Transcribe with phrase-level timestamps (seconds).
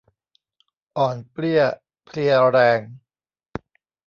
[0.97, 1.61] อ่อนเปลี้ย
[2.05, 2.79] เพลียแรง